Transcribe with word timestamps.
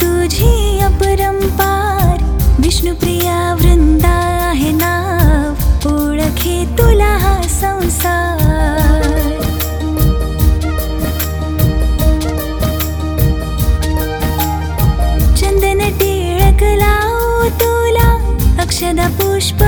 तुझी 0.00 0.78
अपरंपार 0.80 2.16
विष्णुप्रिया 2.58 3.54
वृंदा 3.60 4.14
आहे 4.48 4.72
नाव। 4.72 5.52
ओळखे 5.88 6.64
तुला 6.78 7.16
हा 7.16 7.42
संसार। 7.42 9.02
चंदन 15.36 15.80
टिळक 15.98 16.62
लावू 16.62 17.48
तुला। 17.60 18.08
अक्षदा 18.62 19.08
पुष्प 19.08 19.62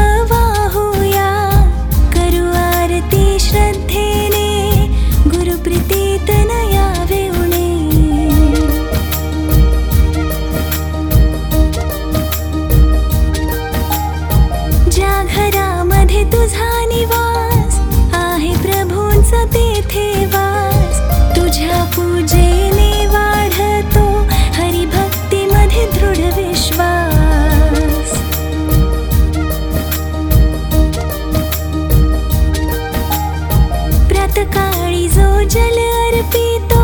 जो 34.44 35.48
जल 35.48 35.78
अर्पितो 35.78 36.82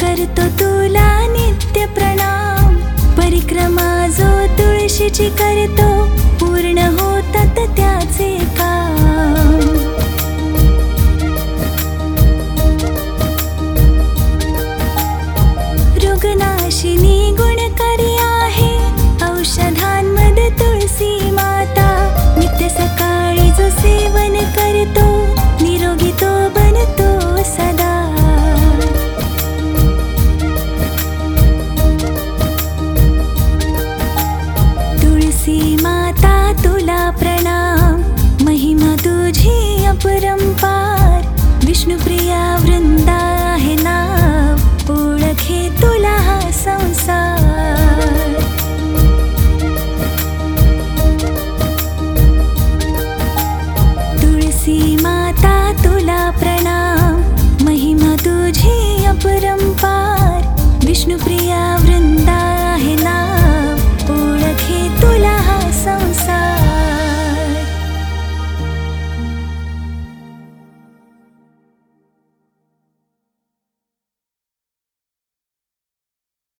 करतो 0.00 0.46
तुला 0.58 1.26
नित्य 1.26 1.86
प्रणाम. 1.86 2.76
परिक्रमा 3.16 4.06
जो 4.08 4.46
तुळशीची 4.58 5.28
करतो 5.28 5.95
माता 35.52 36.52
तुला 36.64 37.10
प्रणाम। 37.10 38.02
महिमा 38.44 38.96
तुझी 38.96 39.32
झि 39.32 39.86